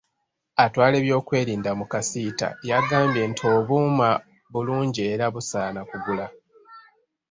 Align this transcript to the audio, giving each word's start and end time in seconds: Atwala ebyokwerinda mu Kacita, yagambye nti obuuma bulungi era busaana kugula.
Atwala 0.65 0.95
ebyokwerinda 1.01 1.71
mu 1.79 1.85
Kacita, 1.93 2.47
yagambye 2.69 3.23
nti 3.31 3.43
obuuma 3.55 4.09
bulungi 4.51 5.01
era 5.13 5.25
busaana 5.33 5.81
kugula. 5.89 6.25